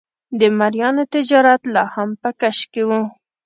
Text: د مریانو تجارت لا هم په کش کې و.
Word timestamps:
د 0.39 0.41
مریانو 0.57 1.03
تجارت 1.13 1.61
لا 1.75 1.83
هم 1.95 2.09
په 2.21 2.29
کش 2.39 2.57
کې 2.71 2.81
و. 2.87 2.91